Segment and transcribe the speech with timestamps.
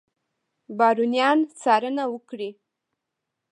[0.77, 2.49] بارونیان څارنه وکړي.